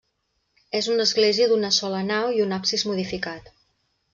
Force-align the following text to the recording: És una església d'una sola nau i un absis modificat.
És 0.79 0.87
una 0.93 1.05
església 1.09 1.49
d'una 1.51 1.71
sola 1.79 2.01
nau 2.09 2.33
i 2.39 2.43
un 2.49 2.59
absis 2.61 2.87
modificat. 2.93 3.53